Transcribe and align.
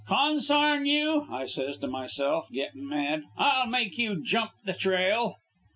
"'Consarn 0.07 0.87
you!' 0.87 1.27
I 1.29 1.45
says 1.45 1.77
to 1.77 1.87
myself, 1.87 2.49
gettin' 2.51 2.89
mad. 2.89 3.25
'I'll 3.37 3.67
make 3.67 3.99
you 3.99 4.19
jump 4.23 4.49
the 4.65 4.73
trail.' 4.73 5.37